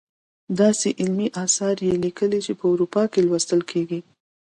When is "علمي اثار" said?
1.01-1.75